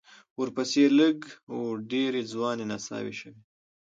[0.39, 1.17] ورپسې لږ
[1.57, 3.37] و ډېرې ځوانې نڅاوې شوې.